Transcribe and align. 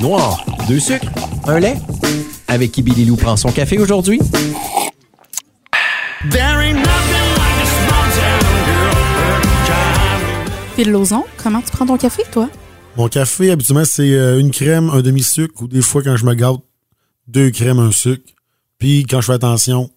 Noir, 0.00 0.44
deux 0.68 0.78
sucres, 0.80 1.08
un 1.46 1.58
lait. 1.58 1.76
Avec 2.46 2.72
qui 2.72 2.82
Billy 2.82 3.04
Lou 3.04 3.16
prend 3.16 3.36
son 3.36 3.50
café 3.50 3.78
aujourd'hui? 3.78 4.20
Phil 10.76 10.90
Lauzon, 10.90 11.24
comment 11.42 11.60
tu 11.62 11.70
prends 11.70 11.86
ton 11.86 11.96
café, 11.96 12.22
toi? 12.30 12.50
Mon 12.96 13.08
café, 13.08 13.50
habituellement, 13.50 13.84
c'est 13.84 14.12
euh, 14.12 14.38
une 14.38 14.50
crème, 14.50 14.90
un 14.90 15.00
demi-sucre, 15.00 15.62
ou 15.62 15.68
des 15.68 15.82
fois, 15.82 16.02
quand 16.02 16.16
je 16.16 16.26
me 16.26 16.34
gâte, 16.34 16.60
deux 17.26 17.50
crèmes, 17.50 17.78
un 17.78 17.92
sucre. 17.92 18.24
Puis, 18.78 19.04
quand 19.08 19.20
je 19.20 19.26
fais 19.26 19.32
attention, 19.32 19.90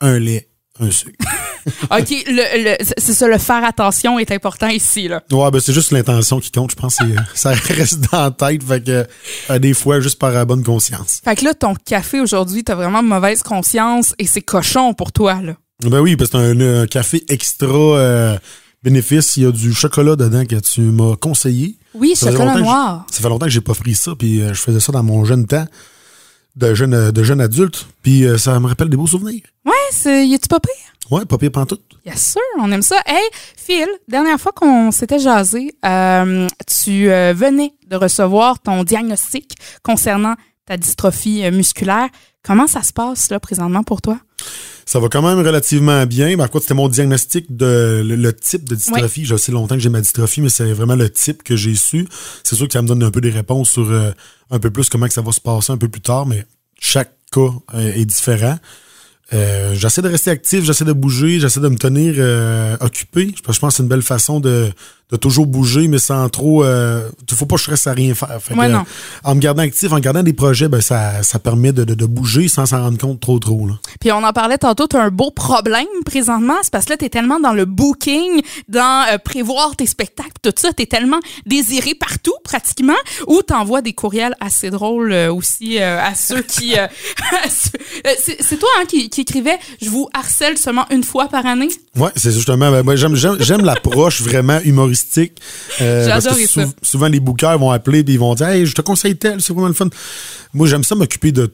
un 0.00 0.18
lait, 0.18 0.48
un 0.80 0.90
sucre. 0.90 1.24
OK, 1.90 2.10
le, 2.28 2.64
le- 2.78 2.84
c'est 2.96 3.12
ça, 3.12 3.26
le 3.28 3.38
faire 3.38 3.64
attention 3.64 4.18
est 4.18 4.30
important 4.30 4.68
ici, 4.68 5.08
là. 5.08 5.22
Ouais, 5.32 5.50
ben 5.50 5.60
c'est 5.60 5.72
juste 5.72 5.90
l'intention 5.90 6.38
qui 6.40 6.50
compte, 6.50 6.70
je 6.70 6.76
pense. 6.76 6.94
c'est- 6.96 7.14
ça 7.34 7.50
reste 7.74 8.00
dans 8.12 8.22
la 8.24 8.30
tête, 8.30 8.62
fait 8.62 8.82
que 8.84 9.06
euh, 9.50 9.58
des 9.58 9.74
fois, 9.74 10.00
juste 10.00 10.18
par 10.18 10.34
euh, 10.36 10.44
bonne 10.44 10.62
conscience. 10.62 11.20
Fait 11.24 11.36
que 11.36 11.44
là, 11.44 11.54
ton 11.54 11.74
café 11.74 12.20
aujourd'hui, 12.20 12.62
t'as 12.64 12.74
vraiment 12.74 13.02
mauvaise 13.02 13.42
conscience 13.42 14.14
et 14.18 14.26
c'est 14.26 14.42
cochon 14.42 14.94
pour 14.94 15.12
toi, 15.12 15.40
là. 15.42 15.54
Ben 15.82 16.00
oui, 16.00 16.16
parce 16.16 16.30
que 16.30 16.38
c'est 16.38 16.44
un, 16.62 16.82
un 16.82 16.86
café 16.86 17.22
extra 17.28 17.66
euh, 17.68 18.38
bénéfice. 18.82 19.36
Il 19.36 19.42
y 19.42 19.46
a 19.46 19.52
du 19.52 19.74
chocolat 19.74 20.16
dedans 20.16 20.44
que 20.46 20.56
tu 20.56 20.80
m'as 20.80 21.16
conseillé. 21.16 21.76
Oui, 21.94 22.14
Ça 22.16 22.30
chocolat 22.30 22.54
que 22.54 22.58
noir. 22.60 23.06
Ça 23.10 23.20
fait 23.22 23.28
longtemps 23.28 23.46
que 23.46 23.52
j'ai 23.52 23.60
pas 23.60 23.74
pris 23.74 23.94
ça, 23.94 24.12
puis 24.18 24.40
euh, 24.40 24.54
je 24.54 24.60
faisais 24.60 24.80
ça 24.80 24.92
dans 24.92 25.02
mon 25.02 25.24
jeune 25.24 25.46
temps 25.46 25.66
de 26.56 26.72
jeune, 26.74 26.94
euh, 26.94 27.12
de 27.12 27.22
jeune 27.22 27.40
adulte, 27.42 27.86
puis 28.02 28.24
euh, 28.24 28.38
ça 28.38 28.58
me 28.60 28.66
rappelle 28.66 28.88
des 28.88 28.96
beaux 28.96 29.06
souvenirs. 29.06 29.42
Ouais, 29.66 29.72
c'est, 29.90 30.26
y 30.26 30.34
a-tu 30.34 30.48
pas 30.48 30.60
pire? 30.60 30.72
Ouais, 31.10 31.24
pas 31.24 31.38
pire 31.38 31.52
pantoute. 31.52 31.82
Bien 32.04 32.16
sûr, 32.16 32.40
on 32.58 32.70
aime 32.72 32.82
ça. 32.82 33.00
Hey, 33.06 33.24
Phil, 33.56 33.86
dernière 34.08 34.40
fois 34.40 34.52
qu'on 34.52 34.90
s'était 34.90 35.18
jasé, 35.18 35.74
euh, 35.84 36.46
tu 36.66 37.10
euh, 37.10 37.32
venais 37.34 37.74
de 37.86 37.96
recevoir 37.96 38.60
ton 38.60 38.82
diagnostic 38.84 39.54
concernant 39.82 40.34
ta 40.66 40.76
dystrophie 40.76 41.44
euh, 41.44 41.50
musculaire. 41.52 42.08
Comment 42.42 42.66
ça 42.66 42.82
se 42.82 42.92
passe, 42.92 43.30
là, 43.30 43.40
présentement, 43.40 43.82
pour 43.82 44.02
toi? 44.02 44.18
Ça 44.84 45.00
va 45.00 45.08
quand 45.08 45.22
même 45.22 45.38
relativement 45.38 46.06
bien. 46.06 46.36
Par 46.36 46.48
contre, 46.48 46.64
c'était 46.64 46.74
mon 46.74 46.88
diagnostic 46.88 47.56
de 47.56 48.02
le, 48.06 48.14
le 48.14 48.32
type 48.32 48.68
de 48.68 48.76
dystrophie. 48.76 49.24
Je 49.24 49.36
sais 49.36 49.50
longtemps 49.50 49.74
que 49.74 49.80
j'ai 49.80 49.88
ma 49.88 50.00
dystrophie, 50.00 50.40
mais 50.40 50.48
c'est 50.48 50.72
vraiment 50.72 50.94
le 50.94 51.10
type 51.10 51.42
que 51.42 51.56
j'ai 51.56 51.74
su. 51.74 52.06
C'est 52.44 52.54
sûr 52.54 52.68
que 52.68 52.72
ça 52.72 52.82
me 52.82 52.86
donne 52.86 53.02
un 53.02 53.10
peu 53.10 53.20
des 53.20 53.30
réponses 53.30 53.70
sur 53.70 53.90
euh, 53.90 54.12
un 54.50 54.58
peu 54.60 54.70
plus 54.70 54.88
comment 54.88 55.08
que 55.08 55.12
ça 55.12 55.22
va 55.22 55.32
se 55.32 55.40
passer 55.40 55.72
un 55.72 55.76
peu 55.76 55.88
plus 55.88 56.02
tard, 56.02 56.26
mais 56.26 56.46
chaque 56.78 57.12
cas 57.32 57.52
euh, 57.74 57.92
est 57.94 58.04
différent. 58.04 58.58
Euh, 59.32 59.74
j'essaie 59.74 60.02
de 60.02 60.08
rester 60.08 60.30
actif, 60.30 60.64
j'essaie 60.64 60.84
de 60.84 60.92
bouger, 60.92 61.40
j'essaie 61.40 61.60
de 61.60 61.68
me 61.68 61.76
tenir 61.76 62.14
euh, 62.18 62.76
occupé. 62.80 63.32
Je 63.36 63.42
pense 63.42 63.56
je 63.56 63.60
pense 63.60 63.72
que 63.72 63.76
c'est 63.78 63.82
une 63.82 63.88
belle 63.88 64.02
façon 64.02 64.38
de, 64.40 64.70
de 65.10 65.16
toujours 65.16 65.46
bouger, 65.46 65.86
mais 65.88 65.98
sans 65.98 66.28
trop. 66.28 66.64
Euh, 66.64 67.08
faut 67.30 67.46
pas 67.46 67.56
que 67.56 67.62
je 67.62 67.70
reste 67.70 67.86
à 67.86 67.92
rien 67.92 68.14
faire. 68.14 68.38
Fait 68.40 68.54
que, 68.54 68.58
Ouais, 68.58 68.68
non. 68.68 68.80
euh, 68.80 68.82
en 69.22 69.34
me 69.36 69.40
gardant 69.40 69.62
actif, 69.62 69.92
en 69.92 69.98
gardant 70.00 70.22
des 70.24 70.32
projets, 70.32 70.66
ben 70.68 70.80
ça, 70.80 71.22
ça 71.22 71.38
permet 71.38 71.72
de, 71.72 71.84
de, 71.84 71.94
de 71.94 72.06
bouger 72.06 72.48
sans 72.48 72.66
s'en 72.66 72.82
rendre 72.82 72.98
compte 72.98 73.20
trop 73.20 73.38
trop. 73.38 73.66
Là. 73.68 73.74
Puis 74.00 74.10
on 74.10 74.22
en 74.24 74.32
parlait 74.32 74.58
tantôt, 74.58 74.86
tu 74.88 74.96
as 74.96 75.02
un 75.02 75.10
beau 75.10 75.30
problème 75.30 75.86
présentement. 76.04 76.54
C'est 76.62 76.72
parce 76.72 76.86
que 76.86 76.90
là, 76.92 76.96
tu 76.96 77.04
es 77.04 77.08
tellement 77.08 77.38
dans 77.38 77.52
le 77.52 77.66
booking, 77.66 78.42
dans 78.68 79.04
euh, 79.12 79.18
prévoir 79.18 79.76
tes 79.76 79.86
spectacles, 79.86 80.30
tout 80.42 80.52
ça. 80.56 80.72
Tu 80.72 80.82
es 80.82 80.86
tellement 80.86 81.20
désiré 81.46 81.94
partout, 81.94 82.34
pratiquement, 82.42 82.94
ou 83.28 83.42
tu 83.46 83.54
envoies 83.54 83.82
des 83.82 83.92
courriels 83.92 84.34
assez 84.40 84.70
drôles 84.70 85.12
euh, 85.12 85.32
aussi 85.32 85.78
à 85.78 86.14
ceux 86.16 86.42
qui. 86.42 86.74
c'est 87.48 88.58
toi 88.58 88.68
hein, 88.80 88.84
qui, 88.88 89.08
qui 89.08 89.22
écrivais 89.22 89.58
Je 89.80 89.88
vous 89.90 90.08
harcèle 90.12 90.58
seulement 90.58 90.86
une 90.90 91.04
fois 91.04 91.28
par 91.28 91.46
année. 91.46 91.68
Ouais, 91.96 92.10
c'est 92.16 92.32
justement. 92.32 92.70
Ben, 92.70 92.82
moi, 92.82 92.96
j'aime, 92.96 93.64
l'approche 93.64 94.20
vraiment 94.22 94.58
Euh, 95.80 96.08
parce 96.08 96.24
que 96.24 96.30
J'adore 96.30 96.48
ça. 96.48 96.64
sou- 96.66 96.72
souvent, 96.82 97.08
les 97.08 97.20
bookers 97.20 97.58
vont 97.58 97.70
appeler 97.70 98.00
et 98.00 98.04
ils 98.10 98.18
vont 98.18 98.34
dire 98.34 98.48
Hey, 98.48 98.66
je 98.66 98.74
te 98.74 98.80
conseille 98.82 99.16
tel, 99.16 99.40
c'est 99.40 99.52
vraiment 99.52 99.68
le 99.68 99.74
fun. 99.74 99.88
Moi, 100.54 100.66
j'aime 100.66 100.84
ça 100.84 100.94
m'occuper 100.94 101.32
de. 101.32 101.52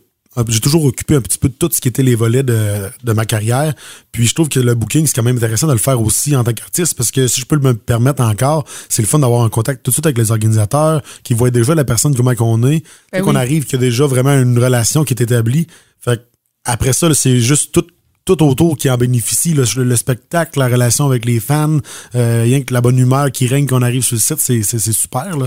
J'ai 0.49 0.61
toujours 0.61 0.87
occupé 0.87 1.15
un 1.15 1.21
petit 1.21 1.37
peu 1.37 1.51
de 1.51 1.55
tout 1.55 1.69
ce 1.71 1.79
qui 1.79 1.89
était 1.89 2.03
les 2.03 2.15
volets 2.15 2.43
de, 2.43 2.57
de 3.05 3.13
ma 3.13 3.27
carrière. 3.27 3.75
Puis 4.13 4.27
je 4.27 4.35
trouve 4.35 4.49
que 4.49 4.61
le 4.61 4.75
booking, 4.75 5.07
c'est 5.07 5.13
quand 5.15 5.23
même 5.23 5.37
intéressant 5.37 5.67
de 5.67 5.73
le 5.73 5.79
faire 5.79 6.01
aussi 6.01 6.35
en 6.35 6.43
tant 6.43 6.55
qu'artiste 6.55 6.95
parce 6.97 7.11
que 7.11 7.27
si 7.27 7.43
je 7.43 7.45
peux 7.45 7.59
me 7.59 7.75
permettre 7.75 8.23
encore, 8.23 8.65
c'est 8.89 9.03
le 9.03 9.09
fun 9.09 9.19
d'avoir 9.19 9.43
un 9.45 9.51
contact 9.51 9.83
tout 9.83 9.91
de 9.91 9.95
suite 9.95 10.07
avec 10.07 10.17
les 10.17 10.31
organisateurs 10.31 11.03
qui 11.23 11.35
voient 11.35 11.51
déjà 11.51 11.75
la 11.75 11.85
personne 11.85 12.17
comment 12.17 12.35
qu'on 12.35 12.63
est. 12.67 12.83
Ben 13.13 13.21
qu'on 13.23 13.35
arrive 13.35 13.65
qu'il 13.67 13.75
y 13.75 13.77
a 13.77 13.81
déjà 13.81 14.07
vraiment 14.07 14.33
une 14.33 14.59
relation 14.59 15.05
qui 15.05 15.13
est 15.13 15.21
établie. 15.21 15.67
Fait 16.01 16.23
après 16.65 16.95
ça, 16.95 17.13
c'est 17.13 17.39
juste 17.39 17.73
tout 17.73 17.87
tout 18.25 18.43
autour 18.43 18.77
qui 18.77 18.91
en 18.91 18.97
bénéficie, 18.97 19.55
le, 19.55 19.65
le 19.83 19.97
spectacle, 19.97 20.59
la 20.59 20.69
relation 20.69 21.07
avec 21.07 21.25
les 21.25 21.41
fans, 21.41 21.79
euh, 22.15 22.43
rien 22.43 22.63
que 22.63 22.73
la 22.73 22.81
bonne 22.81 22.99
humeur 22.99 23.31
qui 23.33 23.47
règne 23.47 23.67
qu'on 23.67 23.83
arrive 23.83 24.03
sur 24.03 24.17
le 24.17 24.21
site, 24.21 24.39
c'est 24.39 24.93
super. 24.93 25.37
Là. 25.37 25.47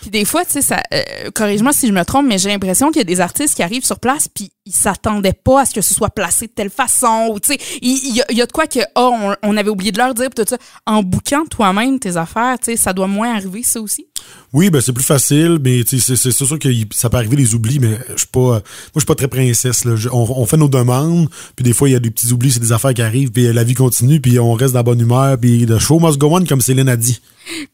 Puis 0.00 0.10
des 0.10 0.24
fois, 0.24 0.44
tu 0.44 0.62
sais, 0.62 0.76
euh, 0.92 1.30
corrige-moi 1.34 1.72
si 1.72 1.88
je 1.88 1.92
me 1.92 2.04
trompe, 2.04 2.26
mais 2.26 2.38
j'ai 2.38 2.48
l'impression 2.48 2.88
qu'il 2.88 2.98
y 2.98 3.02
a 3.02 3.04
des 3.04 3.20
artistes 3.20 3.54
qui 3.54 3.62
arrivent 3.62 3.84
sur 3.84 3.98
place 3.98 4.28
puis 4.28 4.52
ils 4.68 4.74
s'attendaient 4.74 5.32
pas 5.32 5.62
à 5.62 5.64
ce 5.64 5.74
que 5.74 5.80
ce 5.80 5.94
soit 5.94 6.10
placé 6.10 6.46
de 6.46 6.52
telle 6.52 6.70
façon 6.70 7.30
ou 7.32 7.40
tu 7.40 7.54
sais, 7.54 7.58
il 7.80 8.14
y, 8.14 8.42
a- 8.42 8.46
de 8.46 8.52
quoi 8.52 8.66
que 8.66 8.80
oh, 8.96 9.14
on, 9.42 9.56
avait 9.56 9.70
oublié 9.70 9.92
de 9.92 9.98
leur 9.98 10.14
dire 10.14 10.28
tout 10.34 10.44
ça. 10.46 10.58
En 10.86 11.02
bouquant 11.02 11.44
toi-même 11.46 11.98
tes 11.98 12.16
affaires, 12.16 12.58
tu 12.58 12.72
sais, 12.72 12.76
ça 12.76 12.92
doit 12.92 13.06
moins 13.06 13.34
arriver 13.34 13.62
ça 13.62 13.80
aussi? 13.80 14.06
Oui, 14.52 14.70
ben 14.70 14.80
c'est 14.80 14.92
plus 14.92 15.04
facile, 15.04 15.58
mais 15.62 15.82
c'est, 15.86 16.16
sûr 16.16 16.58
que 16.58 16.68
ça 16.94 17.08
peut 17.08 17.16
arriver 17.16 17.36
des 17.36 17.54
oublis, 17.54 17.78
mais 17.78 17.98
je 18.10 18.18
suis 18.18 18.26
pas. 18.26 18.40
Moi, 18.40 18.62
je 18.94 19.00
suis 19.00 19.06
pas 19.06 19.14
très 19.14 19.28
princesse. 19.28 19.84
Là. 19.84 19.94
On, 20.12 20.46
fait 20.46 20.56
nos 20.56 20.68
demandes, 20.68 21.28
puis 21.56 21.64
des 21.64 21.72
fois, 21.72 21.88
il 21.88 21.92
y 21.92 21.96
a 21.96 22.00
des 22.00 22.10
petits 22.10 22.32
oublis, 22.32 22.52
c'est 22.52 22.60
des 22.60 22.72
affaires 22.72 22.94
qui 22.94 23.02
arrivent, 23.02 23.30
puis 23.30 23.52
la 23.52 23.64
vie 23.64 23.74
continue, 23.74 24.20
puis 24.20 24.38
on 24.38 24.52
reste 24.52 24.72
dans 24.72 24.80
la 24.80 24.84
bonne 24.84 25.00
humeur, 25.00 25.38
puis 25.38 25.66
the 25.66 25.78
show 25.78 25.98
must 25.98 26.18
go 26.18 26.34
on, 26.34 26.44
comme 26.44 26.60
Céline 26.60 26.88
a 26.88 26.96
dit. 26.96 27.20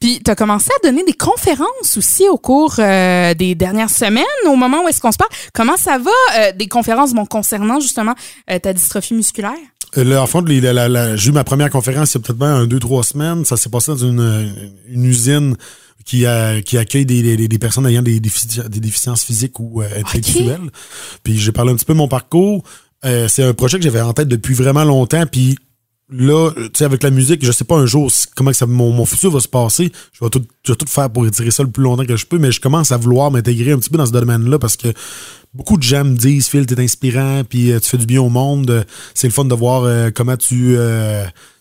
Puis 0.00 0.20
tu 0.24 0.30
as 0.30 0.34
commencé 0.34 0.70
à 0.82 0.86
donner 0.86 1.04
des 1.04 1.12
conférences 1.14 1.96
aussi 1.96 2.28
au 2.28 2.36
cours 2.38 2.76
euh, 2.78 3.34
des 3.34 3.54
dernières 3.54 3.90
semaines, 3.90 4.24
au 4.46 4.56
moment 4.56 4.84
où 4.84 4.88
est-ce 4.88 5.00
qu'on 5.00 5.12
se 5.12 5.16
parle. 5.18 5.30
Comment 5.52 5.76
ça 5.76 5.98
va 5.98 6.10
euh, 6.38 6.52
des 6.52 6.68
conférences 6.68 7.12
bon, 7.14 7.26
concernant 7.26 7.80
justement 7.80 8.14
euh, 8.50 8.58
ta 8.58 8.72
dystrophie 8.72 9.14
musculaire? 9.14 9.52
Là, 9.96 10.22
en 10.22 10.26
fond, 10.26 10.44
j'ai 10.46 11.28
eu 11.28 11.32
ma 11.32 11.44
première 11.44 11.70
conférence 11.70 12.14
il 12.14 12.18
y 12.18 12.18
a 12.18 12.20
peut-être 12.22 12.38
bien 12.38 12.54
un, 12.54 12.66
deux, 12.66 12.80
trois 12.80 13.04
semaines. 13.04 13.44
Ça 13.44 13.56
s'est 13.56 13.68
passé 13.70 13.92
dans 13.92 13.98
une, 13.98 14.52
une 14.88 15.04
usine 15.04 15.56
qui, 16.04 16.26
a- 16.26 16.60
qui 16.62 16.78
accueille 16.78 17.06
des, 17.06 17.22
des, 17.36 17.46
des 17.46 17.58
personnes 17.60 17.86
ayant 17.86 18.02
des, 18.02 18.18
défici- 18.18 18.68
des 18.68 18.80
déficiences 18.80 19.22
physiques 19.22 19.60
ou 19.60 19.82
intellectuelles. 19.82 20.70
Puis 21.22 21.38
j'ai 21.38 21.52
parlé 21.52 21.70
un 21.72 21.76
petit 21.76 21.84
peu 21.84 21.92
de 21.92 21.98
mon 21.98 22.08
parcours. 22.08 22.64
Euh, 23.04 23.28
c'est 23.28 23.44
un 23.44 23.54
projet 23.54 23.78
que 23.78 23.84
j'avais 23.84 24.00
en 24.00 24.12
tête 24.12 24.26
depuis 24.28 24.54
vraiment 24.54 24.82
longtemps. 24.82 25.24
Puis 25.30 25.56
là, 26.10 26.50
euh, 26.56 26.64
tu 26.64 26.70
sais, 26.78 26.84
avec 26.84 27.02
la 27.02 27.10
musique, 27.10 27.44
je 27.44 27.52
sais 27.52 27.64
pas 27.64 27.76
un 27.76 27.86
jour 27.86 28.10
comment 28.34 28.50
mon, 28.66 29.04
futur 29.06 29.30
va 29.30 29.40
se 29.40 29.48
passer. 29.48 29.90
Je 30.12 30.24
vais, 30.24 30.30
tout, 30.30 30.44
je 30.64 30.72
vais 30.72 30.76
tout 30.76 30.86
faire 30.86 31.10
pour 31.10 31.26
étirer 31.26 31.50
ça 31.50 31.62
le 31.62 31.70
plus 31.70 31.82
longtemps 31.82 32.04
que 32.04 32.16
je 32.16 32.26
peux, 32.26 32.38
mais 32.38 32.52
je 32.52 32.60
commence 32.60 32.92
à 32.92 32.96
vouloir 32.96 33.30
m'intégrer 33.30 33.72
un 33.72 33.78
petit 33.78 33.90
peu 33.90 33.98
dans 33.98 34.06
ce 34.06 34.12
domaine-là 34.12 34.58
parce 34.58 34.76
que 34.76 34.88
beaucoup 35.54 35.76
de 35.76 35.82
gens 35.82 36.04
me 36.04 36.16
disent 36.16 36.48
Phil, 36.48 36.66
t'es 36.66 36.78
inspirant, 36.80 37.42
puis 37.48 37.72
euh, 37.72 37.80
tu 37.80 37.88
fais 37.88 37.98
du 37.98 38.06
bien 38.06 38.20
au 38.20 38.28
monde. 38.28 38.70
Euh, 38.70 38.84
C'est 39.14 39.26
le 39.26 39.32
fun 39.32 39.44
de 39.44 39.54
voir 39.54 40.12
comment 40.14 40.36
tu, 40.36 40.76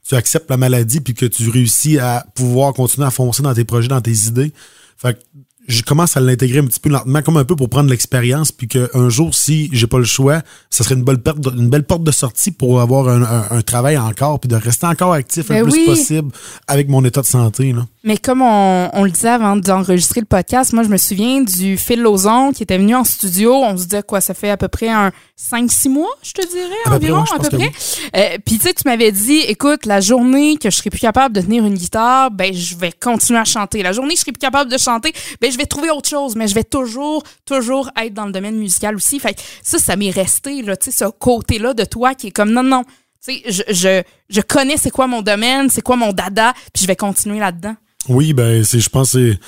tu 0.08 0.16
acceptes 0.16 0.50
la 0.50 0.58
maladie 0.58 1.00
puis 1.00 1.14
que 1.14 1.26
tu 1.26 1.50
réussis 1.50 2.00
à 2.00 2.26
pouvoir 2.36 2.74
continuer 2.74 3.08
à 3.08 3.12
foncer 3.12 3.44
dans 3.44 3.54
tes 3.54 3.66
projets, 3.66 3.88
dans 3.88 4.02
tes 4.02 4.28
idées. 4.28 4.52
Fait 4.98 5.14
que 5.14 5.20
je 5.68 5.82
commence 5.82 6.18
à 6.18 6.20
l'intégrer 6.20 6.60
un 6.60 6.66
petit 6.66 6.80
peu 6.80 6.90
lentement, 6.90 7.22
comme 7.22 7.38
un 7.38 7.46
peu 7.46 7.56
pour 7.56 7.70
prendre 7.70 7.90
l'expérience, 7.90 8.52
puis 8.52 8.68
qu'un 8.68 9.10
jour, 9.10 9.34
si 9.34 9.70
j'ai 9.72 9.88
pas 9.88 9.98
le 10.00 10.04
choix, 10.04 10.42
ça 10.70 10.84
serait 10.84 10.96
une 10.96 11.04
belle, 11.04 11.20
perte 11.22 11.38
une 11.58 11.70
belle 11.70 11.84
porte 11.86 12.04
de 12.04 12.12
sortie 12.12 12.52
pour 12.52 12.82
avoir 12.82 13.08
un, 13.08 13.24
un- 13.24 13.48
un 13.50 13.62
travail 13.62 13.98
encore, 13.98 14.40
puis 14.40 14.48
de 14.50 14.56
rester 14.56 14.86
encore 14.88 15.14
actif 15.14 15.48
Ben 15.48 15.60
le 15.60 15.64
plus 15.64 15.80
oui. 15.80 15.86
possible 15.86 16.32
avec 16.68 16.90
mon 16.90 17.04
état 17.06 17.22
de 17.22 17.26
santé. 17.28 17.72
Là. 17.72 17.86
Mais 18.06 18.18
comme 18.18 18.42
on, 18.42 18.90
on 18.92 19.06
le 19.06 19.12
disait 19.12 19.30
avant 19.30 19.56
d'enregistrer 19.56 20.20
le 20.20 20.26
podcast, 20.26 20.74
moi, 20.74 20.84
je 20.84 20.90
me 20.90 20.98
souviens 20.98 21.40
du 21.40 21.78
Phil 21.78 22.02
Lozon 22.02 22.52
qui 22.52 22.64
était 22.64 22.78
venu 22.78 22.94
en 22.96 23.06
studio. 23.06 23.54
On 23.56 23.78
se 23.78 23.84
disait 23.86 24.04
quoi, 24.04 24.20
ça 24.20 24.34
fait 24.34 24.50
à 24.50 24.58
peu 24.58 24.68
près 24.68 24.90
un 24.90 25.14
5-6 25.40 25.88
mois, 25.88 26.10
je 26.22 26.34
te 26.34 26.46
dirais, 26.46 26.68
À 26.86 26.90
peu 26.90 26.96
environ, 26.96 27.24
près, 27.24 27.36
à 27.36 27.40
peu 27.40 27.58
près. 27.58 27.72
Euh, 28.18 28.38
Puis 28.46 28.58
tu 28.58 28.68
sais, 28.68 28.74
tu 28.74 28.84
m'avais 28.86 29.14
dit, 29.14 29.38
écoute, 29.48 29.86
la 29.86 30.02
journée 30.02 30.58
que 30.58 30.70
je 30.70 30.76
serai 30.76 30.90
plus 30.90 31.00
capable 31.00 31.34
de 31.34 31.40
tenir 31.40 31.66
une 31.66 31.76
guitare, 31.76 32.30
ben 32.30 32.54
je 32.54 32.76
vais 32.76 32.92
continuer 32.92 33.40
à 33.40 33.46
chanter. 33.46 33.82
La 33.84 33.94
journée 33.94 34.16
que 34.16 34.20
je 34.20 34.22
serai 34.24 34.32
plus 34.34 34.40
capable 34.40 34.70
de 34.70 34.78
chanter, 34.78 35.14
ben 35.40 35.50
je 35.50 35.58
vais 35.58 35.66
trouver 35.66 35.90
autre 35.90 36.10
chose, 36.10 36.36
mais 36.36 36.50
je 36.50 36.56
vais 36.56 36.66
toujours, 36.66 37.24
toujours 37.46 37.90
être 37.96 38.14
dans 38.14 38.26
le 38.26 38.34
domaine 38.34 38.58
musical 38.58 38.96
aussi. 38.98 39.18
Fait 39.18 39.34
que 39.34 39.40
ça, 39.62 39.80
ça 39.80 39.96
m'est 39.96 40.12
resté, 40.12 40.62
là, 40.62 40.76
tu 40.76 40.92
sais, 40.92 41.06
ce 41.06 41.10
côté-là 41.10 41.74
de 41.74 41.86
toi 41.86 42.16
qui 42.16 42.28
est 42.28 42.32
comme, 42.32 42.52
non, 42.52 42.64
non, 42.64 42.84
tu 43.26 43.34
sais, 43.36 43.44
je, 43.48 43.64
je, 43.74 44.04
je 44.30 44.42
connais 44.42 44.76
c'est 44.76 44.92
quoi 44.92 45.08
mon 45.08 45.22
domaine, 45.22 45.70
c'est 45.70 45.82
quoi 45.82 45.96
mon 45.96 46.12
dada, 46.12 46.52
puis 46.74 46.84
je 46.84 46.88
vais 46.88 46.98
continuer 46.98 47.40
là-dedans. 47.40 47.76
Oui, 48.10 48.34
ben, 48.34 48.64
c'est, 48.64 48.80
je 48.80 48.90
pense 48.90 49.14
que 49.14 49.32
c'est 49.34 49.40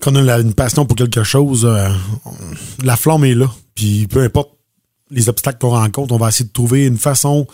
quand 0.00 0.14
on 0.14 0.28
a 0.28 0.38
une 0.38 0.54
passion 0.54 0.86
pour 0.86 0.96
quelque 0.96 1.24
chose, 1.24 1.64
euh, 1.64 1.88
la 2.84 2.96
flamme 2.96 3.24
est 3.24 3.34
là. 3.34 3.50
Puis 3.74 4.06
peu 4.06 4.22
importe 4.22 4.50
les 5.10 5.28
obstacles 5.28 5.58
qu'on 5.58 5.70
rencontre, 5.70 6.14
on 6.14 6.18
va 6.18 6.28
essayer 6.28 6.46
de 6.46 6.52
trouver 6.52 6.86
une 6.86 6.98
façon 6.98 7.46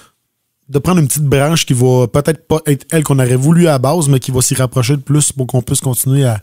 de 0.69 0.79
prendre 0.79 1.01
une 1.01 1.09
petite 1.09 1.25
branche 1.25 1.67
qui 1.67 1.75
va 1.75 2.07
peut-être 2.09 2.47
pas 2.49 2.61
être 2.67 2.87
elle 2.91 3.05
qu'on 3.05 3.19
aurait 3.19 3.37
voulu 3.37 3.67
à 3.67 3.73
la 3.73 3.79
base, 3.79 4.09
mais 4.09 4.19
qui 4.19 4.31
va 4.31 4.41
s'y 4.41 4.55
rapprocher 4.55 4.97
de 4.97 5.03
plus 5.03 5.31
pour 5.31 5.47
qu'on 5.47 5.61
puisse 5.63 5.81
continuer 5.81 6.25
à, 6.25 6.41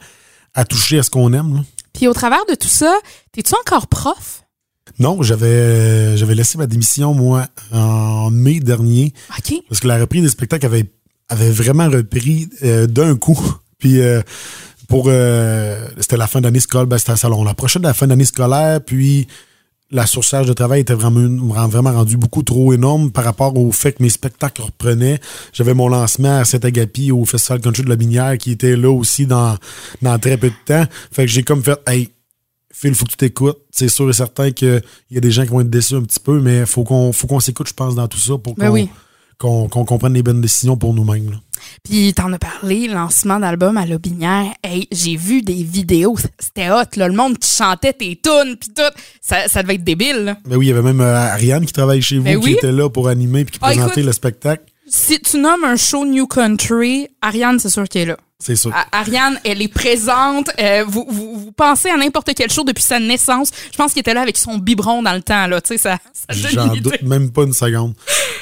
à 0.54 0.64
toucher 0.64 1.00
à 1.00 1.04
ce 1.04 1.10
qu'on 1.10 1.34
aime. 1.34 1.56
là. 1.56 1.62
Puis 1.94 2.08
au 2.08 2.14
travers 2.14 2.46
de 2.50 2.56
tout 2.56 2.68
ça, 2.68 2.94
t'es-tu 3.32 3.54
encore 3.60 3.88
prof? 3.88 4.44
Non, 5.00 5.22
j'avais 5.24 6.18
j'avais 6.18 6.36
laissé 6.36 6.58
ma 6.58 6.68
démission, 6.68 7.14
moi, 7.14 7.48
en 7.72 8.30
mai 8.30 8.60
dernier, 8.60 9.14
OK. 9.38 9.54
parce 9.70 9.80
que 9.80 9.88
la 9.88 9.98
reprise 10.00 10.22
des 10.24 10.30
spectacles 10.30 10.66
avait 10.66 10.92
avait 11.30 11.52
vraiment 11.52 11.90
repris 11.90 12.50
euh, 12.64 12.88
d'un 12.88 13.16
coup. 13.16 13.40
Puis 13.82 14.00
euh, 14.00 14.22
pour 14.88 15.06
euh, 15.08 15.88
c'était 16.00 16.16
la 16.16 16.28
fin 16.28 16.40
d'année 16.40 16.62
scolaire, 16.62 16.88
ben, 16.88 16.98
c'était 16.98 17.18
ça, 17.18 17.30
on 17.30 17.48
approchait 17.48 17.80
de 17.80 17.84
la 17.84 17.94
fin 17.94 18.08
d'année 18.08 18.26
scolaire, 18.26 18.80
puis 18.82 19.28
la 19.90 20.06
surcharge 20.06 20.48
de 20.48 20.54
travail 20.54 20.82
était 20.82 20.94
vraiment, 20.94 21.68
vraiment 21.68 21.92
rendue 21.92 22.16
beaucoup 22.16 22.44
trop 22.44 22.72
énorme 22.72 23.12
par 23.12 23.26
rapport 23.26 23.58
au 23.58 23.74
fait 23.74 23.92
que 23.92 24.04
mes 24.04 24.10
spectacles 24.10 24.62
reprenaient. 24.62 25.20
J'avais 25.52 25.74
mon 25.74 25.90
lancement 25.90 26.38
à 26.38 26.46
Saint-Agapi 26.46 27.12
au 27.12 27.26
Festival 27.26 27.60
Country 27.60 27.84
de 27.84 27.90
la 27.90 27.98
Minière 27.98 28.38
qui 28.38 28.52
était 28.52 28.78
là 28.78 28.90
aussi 28.90 29.26
dans, 29.26 29.58
dans 30.02 30.18
très 30.18 30.38
peu 30.38 30.48
de 30.50 30.56
temps. 30.66 30.86
Fait 31.12 31.26
que 31.26 31.32
j'ai 31.32 31.44
comme 31.44 31.62
fait, 31.62 31.78
hey, 31.88 32.10
Phil, 32.72 32.96
faut 32.96 33.06
que 33.06 33.12
tu 33.12 33.18
t'écoutes. 33.18 33.60
C'est 33.70 33.90
sûr 33.90 34.10
et 34.10 34.14
certain 34.14 34.52
qu'il 34.52 34.82
y 35.12 35.18
a 35.18 35.20
des 35.20 35.32
gens 35.32 35.44
qui 35.44 35.50
vont 35.50 35.60
être 35.60 35.70
déçus 35.70 35.96
un 35.96 36.04
petit 36.04 36.22
peu, 36.22 36.40
mais 36.40 36.66
faut 36.66 36.84
qu'on 36.84 37.12
faut 37.12 37.28
qu'on 37.28 37.42
s'écoute, 37.42 37.68
je 37.68 37.74
pense, 37.74 37.94
dans 37.94 38.08
tout 38.08 38.18
ça 38.18 38.38
pour 38.38 38.56
Ben 38.56 38.68
qu'on 38.68 38.74
oui. 38.74 38.90
Qu'on 39.42 39.68
comprenne 39.86 40.14
les 40.14 40.24
bonnes 40.24 40.42
décisions 40.42 40.78
pour 40.78 40.94
nous-mêmes. 40.94 41.40
Puis 41.84 42.14
t'en 42.14 42.32
as 42.34 42.40
parlé, 42.40 42.88
lancement 42.88 43.40
d'album 43.40 43.78
à 43.78 43.86
Lobinière. 43.86 44.52
Hey, 44.64 44.88
j'ai 44.92 45.16
vu 45.16 45.42
des 45.42 45.64
vidéos, 45.64 46.16
c'était 46.40 46.70
hot, 46.70 46.84
là, 46.96 47.08
le 47.08 47.14
monde 47.16 47.38
qui 47.38 47.50
chantait 47.50 47.94
tes 47.94 48.20
tunes 48.22 48.56
puis 48.60 48.70
tout. 48.76 48.82
Ça, 49.22 49.48
ça 49.48 49.62
devait 49.64 49.76
être 49.76 49.84
débile. 49.84 50.18
Là. 50.26 50.38
Ben 50.46 50.58
oui, 50.58 50.68
il 50.68 50.70
y 50.70 50.72
avait 50.72 50.82
même 50.82 51.02
euh, 51.02 51.16
Ariane 51.16 51.66
qui 51.66 51.74
travaille 51.74 52.02
chez 52.02 52.18
vous, 52.18 52.24
Ben 52.24 52.40
qui 52.40 52.46
oui. 52.46 52.54
était 52.54 52.72
là 52.72 52.90
pour 52.90 53.08
animer 53.08 53.46
puis 53.46 53.54
qui 53.54 53.60
Ah, 53.62 53.68
présentait 53.68 53.92
écoute. 53.94 54.06
le 54.06 54.12
spectacle. 54.12 54.64
Si 54.88 55.20
tu 55.20 55.38
nommes 55.38 55.64
un 55.64 55.76
show 55.78 56.06
New 56.06 56.28
Country, 56.28 57.08
Ariane, 57.22 57.60
c'est 57.60 57.70
sûr 57.70 57.88
qu'elle 57.88 58.02
est 58.04 58.06
là. 58.12 58.18
C'est 58.40 58.56
sûr. 58.56 58.74
Ariane, 58.92 59.40
elle 59.46 59.62
est 59.62 59.68
présente. 59.68 60.50
Euh, 60.60 60.84
vous, 60.88 61.06
vous, 61.08 61.38
vous 61.38 61.52
pensez 61.52 61.90
à 61.90 61.96
n'importe 61.96 62.32
quel 62.36 62.52
show 62.52 62.64
depuis 62.64 62.84
sa 62.84 63.00
naissance. 63.00 63.52
Je 63.72 63.78
pense 63.78 63.94
qu'elle 63.94 64.02
était 64.02 64.16
là 64.16 64.22
avec 64.22 64.36
son 64.36 64.58
biberon 64.58 65.04
dans 65.04 65.14
le 65.14 65.22
temps. 65.22 65.46
Là. 65.46 65.62
Tu 65.62 65.68
sais, 65.68 65.78
ça, 65.78 66.00
ça 66.12 66.50
J'en 66.50 66.74
doute 66.76 67.04
même 67.04 67.32
pas 67.32 67.44
une 67.44 67.54
seconde. 67.54 67.94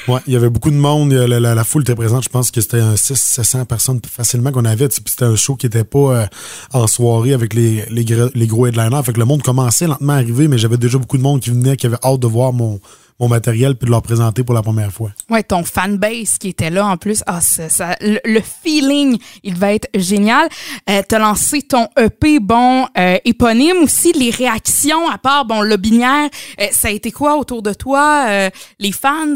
Ouais, 0.08 0.20
il 0.26 0.32
y 0.32 0.36
avait 0.36 0.50
beaucoup 0.50 0.70
de 0.70 0.76
monde. 0.76 1.12
La, 1.12 1.64
foule 1.64 1.82
était 1.82 1.94
présente. 1.94 2.24
Je 2.24 2.28
pense 2.28 2.50
que 2.50 2.60
c'était 2.60 2.80
un 2.80 2.94
600-700 2.94 3.64
personnes 3.66 4.00
facilement 4.10 4.50
qu'on 4.50 4.64
avait. 4.64 4.88
C'était 4.90 5.24
un 5.24 5.36
show 5.36 5.56
qui 5.56 5.66
était 5.66 5.84
pas 5.84 5.98
euh, 5.98 6.26
en 6.72 6.86
soirée 6.86 7.32
avec 7.32 7.54
les, 7.54 7.84
les, 7.90 8.04
gros- 8.04 8.30
les 8.34 8.46
gros 8.46 8.66
headliners. 8.66 9.02
Fait 9.04 9.12
que 9.12 9.18
le 9.18 9.24
monde 9.26 9.42
commençait 9.42 9.86
lentement 9.86 10.14
à 10.14 10.16
arriver, 10.16 10.48
mais 10.48 10.58
j'avais 10.58 10.78
déjà 10.78 10.98
beaucoup 10.98 11.18
de 11.18 11.22
monde 11.22 11.40
qui 11.40 11.50
venait, 11.50 11.76
qui 11.76 11.86
avait 11.86 11.98
hâte 12.02 12.20
de 12.20 12.26
voir 12.26 12.52
mon, 12.52 12.80
mon 13.20 13.28
matériel 13.28 13.76
puis 13.76 13.86
de 13.86 13.90
leur 13.90 14.02
présenter 14.02 14.42
pour 14.42 14.54
la 14.54 14.62
première 14.62 14.90
fois. 14.90 15.12
Ouais, 15.28 15.42
ton 15.42 15.62
fanbase 15.62 16.38
qui 16.38 16.48
était 16.48 16.70
là 16.70 16.86
en 16.86 16.96
plus. 16.96 17.22
Ah, 17.26 17.40
ça, 17.40 17.68
ça- 17.68 17.96
le, 18.00 18.18
le 18.24 18.40
feeling, 18.40 19.18
il 19.44 19.54
va 19.54 19.74
être 19.74 19.88
génial. 19.94 20.48
Euh, 20.88 21.02
T'as 21.06 21.18
lancé 21.18 21.62
ton 21.62 21.86
EP, 21.98 22.40
bon, 22.40 22.86
euh, 22.98 23.18
éponyme 23.24 23.76
aussi. 23.82 24.12
Les 24.14 24.30
réactions, 24.30 25.08
à 25.08 25.18
part, 25.18 25.44
bon, 25.44 25.60
Lobinière, 25.60 26.28
euh, 26.60 26.64
ça 26.72 26.88
a 26.88 26.90
été 26.90 27.12
quoi 27.12 27.36
autour 27.36 27.62
de 27.62 27.72
toi? 27.74 28.26
Euh, 28.28 28.50
les 28.78 28.92
fans? 28.92 29.34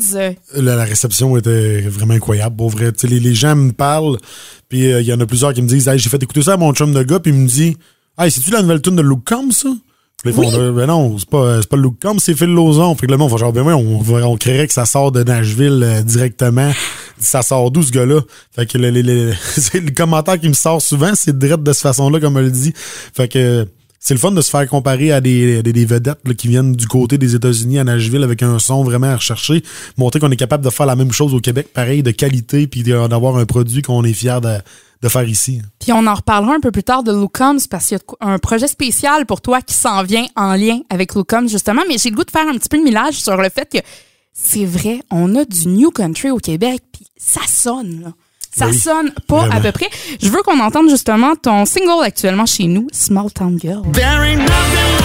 La, 0.55 0.77
la 0.77 0.85
réception 0.85 1.37
était 1.37 1.83
vraiment 1.83 2.15
incroyable, 2.15 2.57
pour 2.57 2.71
vrai. 2.71 2.91
Les, 3.03 3.21
les 3.21 3.35
gens 3.35 3.55
me 3.55 3.73
parlent, 3.73 4.17
puis 4.69 4.89
il 4.89 5.03
y 5.03 5.13
en 5.13 5.21
a 5.21 5.27
plusieurs 5.27 5.53
qui 5.53 5.61
me 5.63 5.69
disent 5.69 5.89
hey, 5.89 5.99
j'ai 5.99 6.09
fait 6.09 6.23
écouter 6.23 6.43
ça 6.43 6.55
à 6.55 6.57
mon 6.57 6.73
chum 6.73 6.93
de 6.95 7.03
gars, 7.03 7.21
puis 7.21 7.33
il 7.33 7.39
me 7.39 7.47
dit 7.47 7.77
Hey, 8.17 8.31
c'est-tu 8.31 8.51
la 8.51 8.63
nouvelle 8.63 8.81
tune 8.81 8.97
de 8.97 9.03
Luke 9.03 9.25
Combs, 9.29 9.51
ça? 9.53 9.69
Font, 10.33 10.41
Oui. 10.43 10.49
Euh, 10.55 10.73
ben 10.73 10.87
non, 10.87 11.19
c'est 11.19 11.29
pas, 11.29 11.61
c'est 11.61 11.69
pas 11.69 11.77
Luke 11.77 11.97
Combs, 12.01 12.19
c'est 12.19 12.35
Phil 12.35 12.49
Lozon. 12.53 12.95
Fait 12.95 13.07
que 13.07 13.13
le 13.13 13.19
monde 13.19 13.31
va 13.31 13.37
genre, 13.37 13.53
ben 13.53 13.63
ouais, 13.63 13.73
on, 13.75 14.01
on 14.01 14.37
créerait 14.37 14.67
que 14.67 14.73
ça 14.73 14.87
sort 14.87 15.13
de 15.13 15.23
Nashville 15.23 15.81
euh, 15.85 16.03
directement. 16.03 16.71
Ça 17.19 17.43
sort 17.43 17.71
d'où 17.71 17.83
ce 17.83 17.91
gars-là? 17.93 18.21
Fait 18.55 18.67
que 18.67 18.79
le, 18.79 18.91
le, 18.91 19.03
le- 19.03 19.31
le 19.75 19.91
commentaire 19.95 20.41
qui 20.41 20.49
me 20.49 20.55
sort 20.55 20.81
souvent, 20.83 21.13
c'est 21.15 21.39
direct 21.39 21.63
de 21.63 21.73
cette 21.73 21.83
façon-là, 21.83 22.21
comme 22.21 22.37
elle 22.39 22.45
le 22.47 22.51
dit. 22.51 22.73
Fait 22.77 23.29
que 23.29 23.67
c'est 24.01 24.13
le 24.15 24.21
fun 24.21 24.33
de 24.33 24.41
se 24.43 24.51
faire 24.51 24.69
comparer 24.69 25.13
à 25.13 25.21
des, 25.23 25.63
des, 25.63 25.73
des 25.73 25.85
vedettes 25.87 26.19
là, 26.27 26.35
qui 26.35 26.49
viennent 26.49 26.75
du 26.75 26.87
côté 26.87 27.17
des 27.17 27.35
États-Unis 27.35 27.79
à 27.79 27.85
Nashville 27.85 28.23
avec 28.23 28.43
un 28.43 28.59
son 28.59 28.85
vraiment 28.85 29.07
à 29.07 29.17
rechercher. 29.17 29.63
Montrer 29.97 30.21
qu'on 30.21 30.31
est 30.31 30.37
capable 30.37 30.63
de 30.65 30.69
faire 30.71 30.85
la 30.87 30.95
même 30.97 31.11
chose 31.13 31.33
au 31.33 31.41
Québec, 31.41 31.69
pareil, 31.73 32.03
de 32.03 32.11
qualité, 32.11 32.67
puis 32.67 32.83
d'avoir 32.83 33.37
un 33.39 33.47
produit 33.47 33.81
qu'on 33.81 34.05
est 34.05 34.13
fier 34.13 34.43
de, 34.43 34.57
de 35.05 35.09
faire 35.11 35.29
ici. 35.29 35.61
Puis 35.79 35.93
on 35.93 36.07
en 36.07 36.15
reparlera 36.15 36.55
un 36.55 36.61
peu 36.61 36.73
plus 36.73 36.83
tard 36.83 37.03
de 37.03 37.13
Lucums 37.13 37.61
parce 37.71 37.87
qu'il 37.89 37.99
y 37.99 38.01
a 38.01 38.27
un 38.27 38.39
projet 38.39 38.67
spécial 38.67 39.27
pour 39.27 39.43
toi 39.43 39.61
qui 39.61 39.75
s'en 39.75 40.03
vient 40.03 40.27
en 40.35 40.55
lien 40.55 40.81
avec 40.89 41.15
Lucums 41.15 41.49
justement. 41.49 41.83
Mais 41.89 41.99
j'ai 41.99 42.09
le 42.11 42.17
goût 42.17 42.25
de 42.25 42.31
faire 42.31 42.49
un 42.49 42.55
petit 42.55 42.71
peu 42.71 42.79
de 42.79 42.83
millage 42.83 43.15
sur 43.23 43.37
le 43.37 43.49
fait 43.51 43.71
que 43.71 43.79
c'est 44.33 44.65
vrai, 44.65 45.01
on 45.11 45.37
a 45.37 45.45
du 45.45 45.69
New 45.69 45.91
Country 45.91 46.31
au 46.31 46.39
Québec, 46.39 46.83
puis 46.93 47.07
ça 47.17 47.43
sonne. 47.47 48.03
Là. 48.05 48.13
Ça 48.57 48.69
Oui, 48.69 48.79
sonne 48.79 49.13
pas 49.29 49.47
à 49.53 49.61
peu 49.61 49.73
près. 49.73 49.89
Je 50.23 50.29
veux 50.29 50.43
qu'on 50.43 50.59
entende 50.61 50.89
justement 50.89 51.35
ton 51.37 51.65
single 51.67 52.03
actuellement 52.03 52.47
chez 52.47 52.65
nous, 52.65 52.87
Small 52.93 53.31
Town 53.33 53.59
Girl. 53.61 53.83
There 53.93 54.23
ain't 54.23 54.39
nothing 54.39 55.04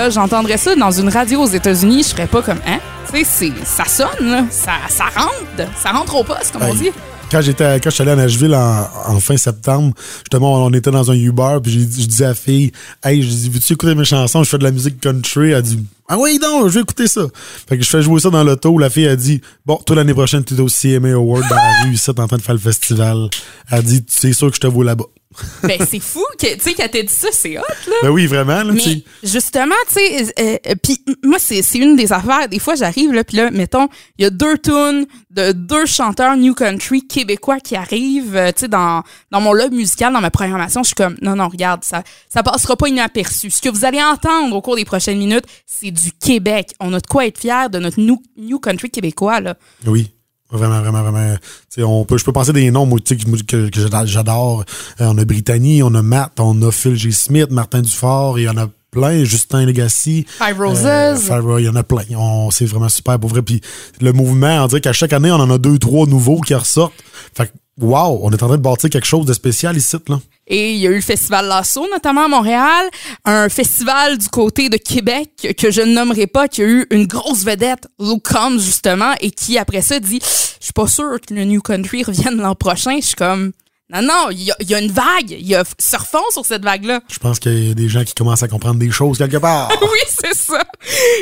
là, 0.00 0.10
j'entendrais 0.10 0.56
ça 0.56 0.74
dans 0.76 0.90
une 0.90 1.08
radio 1.10 1.42
aux 1.42 1.46
États-Unis, 1.46 2.02
je 2.04 2.08
serais 2.08 2.26
pas 2.26 2.40
comme 2.42 2.58
hein? 2.66 2.78
Tu 3.12 3.18
sais, 3.18 3.24
c'est- 3.24 3.64
ça 3.66 3.84
sonne, 3.84 4.30
là. 4.30 4.44
Ça, 4.50 4.72
ça 4.88 5.04
rentre, 5.14 5.70
ça 5.82 5.90
rentre 5.92 6.14
au 6.16 6.24
poste, 6.24 6.52
comme 6.52 6.62
on 6.62 6.74
dit. 6.74 6.90
Quand 7.30 7.42
j'étais 7.42 7.78
quand 7.80 7.90
je 7.90 7.94
suis 7.94 8.02
allé 8.02 8.10
à 8.12 8.16
Nashville 8.16 8.54
en, 8.54 8.88
en 9.06 9.20
fin 9.20 9.36
septembre, 9.36 9.92
justement, 10.20 10.64
on 10.64 10.72
était 10.72 10.90
dans 10.90 11.10
un 11.10 11.14
Uber, 11.14 11.58
puis 11.62 11.70
je 11.72 11.78
disais 11.84 12.24
à 12.24 12.28
la 12.28 12.34
fille, 12.34 12.72
Hey, 13.04 13.22
je 13.22 13.28
dis, 13.28 13.48
veux-tu 13.50 13.74
écouter 13.74 13.94
mes 13.94 14.04
chansons? 14.04 14.42
Je 14.42 14.48
fais 14.48 14.58
de 14.58 14.64
la 14.64 14.72
musique 14.72 15.00
country. 15.00 15.50
Elle 15.52 15.62
dit, 15.62 15.84
Ah 16.08 16.16
oui, 16.18 16.38
non, 16.42 16.68
je 16.68 16.74
vais 16.74 16.80
écouter 16.80 17.06
ça. 17.06 17.22
Fait 17.68 17.76
que 17.78 17.84
je 17.84 17.88
fais 17.88 18.02
jouer 18.02 18.18
ça 18.20 18.30
dans 18.30 18.42
l'auto. 18.42 18.76
La 18.78 18.90
fille 18.90 19.06
a 19.06 19.14
dit, 19.14 19.40
Bon, 19.64 19.76
toi, 19.76 19.94
l'année 19.96 20.14
prochaine, 20.14 20.42
tu 20.44 20.54
es 20.54 20.60
au 20.60 20.66
CMA 20.68 21.10
Award 21.12 21.44
dans 21.48 21.54
la 21.54 21.82
rue, 21.84 21.92
ici, 21.94 22.12
t'es 22.12 22.20
en 22.20 22.26
train 22.26 22.36
de 22.38 22.42
faire 22.42 22.54
le 22.54 22.60
festival. 22.60 23.28
Elle 23.70 23.82
dit, 23.84 24.02
C'est 24.08 24.32
sûr 24.32 24.48
que 24.50 24.56
je 24.56 24.60
te 24.60 24.66
vois 24.66 24.84
là-bas. 24.86 25.04
Ben, 25.62 25.78
c'est 25.88 26.00
fou 26.00 26.24
que, 26.38 26.54
tu 26.54 26.60
sais, 26.60 26.74
qu'elle 26.74 26.90
t'ait 26.90 27.02
dit 27.04 27.12
ça, 27.12 27.28
c'est 27.30 27.56
hot, 27.56 27.62
là. 27.86 27.94
Ben 28.02 28.10
oui, 28.10 28.26
vraiment, 28.26 28.62
là. 28.62 28.72
Mais 28.72 29.04
justement, 29.22 29.74
tu 29.88 29.94
sais, 29.94 30.32
euh, 30.38 30.56
euh, 30.66 30.74
puis 30.82 30.98
moi, 31.22 31.38
c'est 31.38 31.62
c'est 31.62 31.78
une 31.78 31.96
des 31.96 32.12
affaires. 32.12 32.48
Des 32.48 32.58
fois, 32.58 32.74
j'arrive, 32.74 33.12
là, 33.12 33.22
puis 33.22 33.36
là, 33.36 33.50
mettons, 33.50 33.88
il 34.18 34.22
y 34.22 34.24
a 34.24 34.30
deux 34.30 34.58
tunes 34.58 35.06
de 35.30 35.52
deux 35.52 35.86
chanteurs 35.86 36.36
New 36.36 36.54
Country 36.54 37.06
québécois 37.06 37.60
qui 37.60 37.76
arrivent, 37.76 38.36
euh, 38.36 38.50
tu 38.52 38.60
sais, 38.62 38.68
dans, 38.68 39.02
dans 39.30 39.40
mon 39.40 39.52
log 39.52 39.72
musical, 39.72 40.12
dans 40.12 40.20
ma 40.20 40.30
programmation. 40.30 40.82
Je 40.82 40.88
suis 40.88 40.94
comme, 40.94 41.16
non, 41.22 41.36
non, 41.36 41.48
regarde, 41.48 41.84
ça, 41.84 42.02
ça 42.28 42.42
passera 42.42 42.76
pas 42.76 42.88
inaperçu. 42.88 43.50
Ce 43.50 43.62
que 43.62 43.68
vous 43.68 43.84
allez 43.84 44.02
entendre 44.02 44.56
au 44.56 44.62
cours 44.62 44.76
des 44.76 44.84
prochaines 44.84 45.18
minutes, 45.18 45.44
c'est 45.66 45.92
du 45.92 46.10
Québec. 46.12 46.72
On 46.80 46.92
a 46.92 47.00
de 47.00 47.06
quoi 47.06 47.26
être 47.26 47.38
fiers 47.38 47.68
de 47.70 47.78
notre 47.78 48.00
New, 48.00 48.20
new 48.36 48.58
Country 48.58 48.90
québécois, 48.90 49.40
là. 49.40 49.54
Oui. 49.86 50.10
Vraiment, 50.52 50.80
vraiment, 50.80 51.02
vraiment. 51.02 51.36
Tu 51.36 51.40
sais, 51.70 51.82
on 51.82 52.04
peut, 52.04 52.18
je 52.18 52.24
peux 52.24 52.32
penser 52.32 52.52
des 52.52 52.70
noms 52.70 52.86
moi, 52.86 52.98
que, 53.00 53.68
que, 53.68 54.06
j'adore-. 54.06 54.64
Euh, 55.00 55.06
on 55.06 55.18
a 55.18 55.24
Brittany, 55.24 55.82
on 55.82 55.94
a 55.94 56.02
Matt, 56.02 56.32
on 56.40 56.60
a 56.62 56.70
Phil 56.72 56.96
G. 56.96 57.12
Smith, 57.12 57.50
Martin 57.50 57.82
Dufort, 57.82 58.38
il 58.38 58.42
y 58.44 58.48
en 58.48 58.56
a 58.56 58.66
plein, 58.90 59.22
Justin 59.24 59.64
Legacy. 59.66 60.26
Five 60.28 60.58
Roses. 60.58 60.80
Euh, 60.84 61.16
Five 61.16 61.44
Roses, 61.44 61.62
il 61.62 61.66
y 61.66 61.68
en 61.68 61.76
a 61.76 61.84
plein. 61.84 62.02
On- 62.16 62.50
C'est 62.50 62.66
vraiment 62.66 62.88
super 62.88 63.18
pour 63.20 63.30
vrai. 63.30 63.42
Puis 63.42 63.60
le 64.00 64.12
mouvement, 64.12 64.64
on 64.64 64.66
dirait 64.66 64.80
qu'à 64.80 64.92
chaque 64.92 65.12
année, 65.12 65.30
on 65.30 65.36
en 65.36 65.50
a 65.50 65.58
deux, 65.58 65.78
trois 65.78 66.06
nouveaux 66.06 66.40
qui 66.40 66.54
ressortent. 66.54 66.94
Fait 67.36 67.46
que, 67.46 67.52
wow, 67.84 68.18
on 68.22 68.30
est 68.32 68.42
en 68.42 68.48
train 68.48 68.56
de 68.56 68.62
bâtir 68.62 68.90
quelque 68.90 69.06
chose 69.06 69.26
de 69.26 69.32
spécial 69.32 69.76
ici, 69.76 69.96
là. 70.08 70.18
Et 70.52 70.72
il 70.72 70.78
y 70.78 70.86
a 70.86 70.90
eu 70.90 70.96
le 70.96 71.00
festival 71.00 71.46
Lasso, 71.46 71.88
notamment 71.90 72.24
à 72.24 72.28
Montréal, 72.28 72.90
un 73.24 73.48
festival 73.48 74.18
du 74.18 74.28
côté 74.28 74.68
de 74.68 74.76
Québec 74.76 75.54
que 75.56 75.70
je 75.70 75.80
ne 75.80 75.94
nommerai 75.94 76.26
pas, 76.26 76.48
qui 76.48 76.62
a 76.62 76.66
eu 76.66 76.86
une 76.90 77.06
grosse 77.06 77.44
vedette, 77.44 77.86
Luke 78.00 78.24
Combs, 78.28 78.58
justement, 78.58 79.14
et 79.20 79.30
qui, 79.30 79.58
après 79.58 79.80
ça, 79.80 80.00
dit 80.00 80.18
«Je 80.60 80.64
suis 80.64 80.72
pas 80.72 80.88
sûr 80.88 81.20
que 81.20 81.32
le 81.32 81.44
New 81.44 81.62
Country 81.62 82.02
revienne 82.02 82.36
l'an 82.36 82.56
prochain.» 82.56 82.96
Je 83.00 83.06
suis 83.06 83.14
comme 83.14 83.52
«Non, 83.92 84.02
non, 84.02 84.26
il 84.30 84.42
y 84.44 84.50
a, 84.52 84.56
il 84.60 84.70
y 84.70 84.74
a 84.74 84.78
une 84.80 84.90
vague. 84.92 85.30
Il 85.30 85.46
y 85.46 85.54
a 85.54 85.64
surfons 85.78 86.18
sur 86.32 86.46
cette 86.46 86.62
vague-là.» 86.62 87.00
Je 87.12 87.18
pense 87.18 87.38
qu'il 87.40 87.68
y 87.68 87.70
a 87.70 87.74
des 87.74 87.88
gens 87.88 88.04
qui 88.04 88.14
commencent 88.14 88.42
à 88.42 88.48
comprendre 88.48 88.78
des 88.78 88.90
choses 88.90 89.18
quelque 89.18 89.38
part. 89.38 89.68
Oui, 89.82 89.98
c'est 90.22 90.34
ça. 90.34 90.62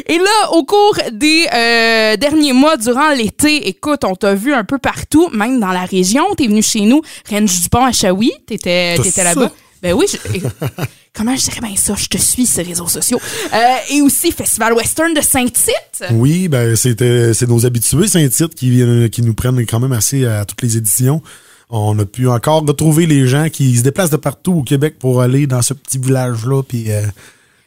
Et 0.06 0.18
là, 0.18 0.50
au 0.52 0.64
cours 0.64 0.96
des 1.12 1.46
euh, 1.52 2.16
derniers 2.16 2.52
mois, 2.52 2.76
durant 2.76 3.10
l'été, 3.10 3.68
écoute, 3.68 4.04
on 4.04 4.14
t'a 4.14 4.34
vu 4.34 4.52
un 4.52 4.64
peu 4.64 4.78
partout, 4.78 5.28
même 5.30 5.58
dans 5.60 5.72
la 5.72 5.84
région. 5.86 6.34
T'es 6.36 6.46
venu 6.46 6.62
chez 6.62 6.82
nous, 6.82 7.00
Range 7.30 7.60
du 7.62 7.68
Pont 7.70 7.84
à 7.84 7.92
Shawi. 7.92 8.32
T'étais, 8.46 8.96
là-bas. 9.16 9.50
Ben 9.80 9.94
oui, 9.94 10.06
je- 10.10 10.18
comment 11.14 11.36
je 11.36 11.44
dirais 11.44 11.60
bien 11.60 11.76
ça? 11.76 11.94
Je 11.96 12.06
te 12.08 12.18
suis 12.18 12.48
les 12.56 12.62
réseaux 12.64 12.88
sociaux. 12.88 13.20
Euh, 13.54 13.58
et 13.90 14.02
aussi 14.02 14.32
Festival 14.32 14.72
Western 14.74 15.14
de 15.14 15.20
Saint-Tite. 15.20 16.04
Oui, 16.10 16.48
ben 16.48 16.74
c'était 16.76 17.32
c'est 17.32 17.48
nos 17.48 17.64
habitués 17.64 18.08
Saint-Tite 18.08 18.54
qui 18.56 18.82
qui 19.10 19.22
nous 19.22 19.34
prennent 19.34 19.64
quand 19.66 19.78
même 19.80 19.92
assez 19.92 20.26
à 20.26 20.44
toutes 20.44 20.62
les 20.62 20.76
éditions. 20.76 21.22
On 21.70 21.98
a 21.98 22.04
pu 22.06 22.28
encore 22.28 22.62
retrouver 22.66 23.06
les 23.06 23.26
gens 23.26 23.48
qui 23.50 23.76
se 23.76 23.82
déplacent 23.82 24.10
de 24.10 24.16
partout 24.16 24.52
au 24.54 24.62
Québec 24.62 24.98
pour 24.98 25.20
aller 25.20 25.46
dans 25.46 25.60
ce 25.62 25.74
petit 25.74 25.98
village-là, 25.98 26.62
puis 26.62 26.90
euh, 26.90 27.02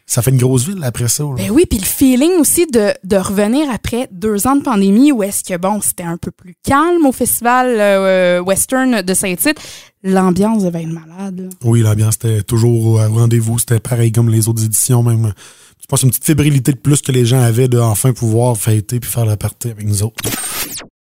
ça 0.07 0.21
fait 0.23 0.31
une 0.31 0.37
grosse 0.39 0.65
ville 0.67 0.83
après 0.83 1.07
ça. 1.07 1.23
là. 1.23 1.35
Ben 1.37 1.51
oui, 1.51 1.65
puis 1.69 1.77
le 1.77 1.85
feeling 1.85 2.31
aussi 2.39 2.65
de, 2.67 2.93
de 3.03 3.15
revenir 3.15 3.69
après 3.71 4.09
deux 4.11 4.47
ans 4.47 4.55
de 4.55 4.63
pandémie 4.63 5.11
où 5.11 5.21
est-ce 5.21 5.43
que, 5.43 5.55
bon, 5.57 5.79
c'était 5.81 6.03
un 6.03 6.17
peu 6.17 6.31
plus 6.31 6.55
calme 6.63 7.05
au 7.05 7.11
Festival 7.11 7.67
euh, 7.79 8.41
Western 8.41 9.01
de 9.03 9.13
Saint-Tite. 9.13 9.57
L'ambiance 10.03 10.63
devait 10.63 10.81
être 10.81 10.89
malade. 10.89 11.39
là. 11.41 11.49
Oui, 11.63 11.81
l'ambiance 11.81 12.15
était 12.15 12.41
toujours 12.41 12.85
au 12.87 12.95
rendez-vous. 12.97 13.59
C'était 13.59 13.79
pareil 13.79 14.11
comme 14.11 14.29
les 14.29 14.47
autres 14.49 14.65
éditions, 14.65 15.03
même. 15.03 15.31
Je 15.79 15.85
pense 15.87 16.01
une 16.03 16.09
petite 16.09 16.25
fébrilité 16.25 16.71
de 16.71 16.77
plus 16.77 17.01
que 17.01 17.11
les 17.11 17.25
gens 17.25 17.41
avaient 17.41 17.67
de 17.67 17.77
enfin 17.77 18.13
pouvoir 18.13 18.57
fêter 18.57 18.99
puis 18.99 19.09
faire 19.09 19.25
la 19.25 19.37
partie 19.37 19.69
avec 19.69 19.85
nous 19.85 20.01
autres. 20.03 20.15